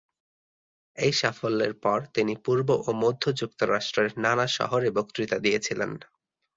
এই 0.97 1.13
সাফল্যের 1.13 1.73
পর 1.83 1.99
তিনি 2.15 2.33
পূর্ব 2.45 2.69
ও 2.81 2.99
মধ্য 3.03 3.23
যুক্তরাষ্ট্রের 3.39 4.11
নানা 4.17 4.45
শহরে 4.57 4.89
বক্তৃতা 4.97 5.37
দিয়েছিলেন। 5.39 5.91